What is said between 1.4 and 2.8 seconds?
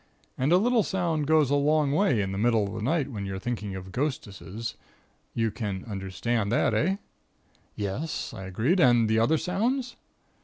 a long way in the middle of